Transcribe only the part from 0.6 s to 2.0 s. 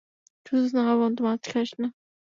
না হওয়া পর্যন্ত মাছ খাস না।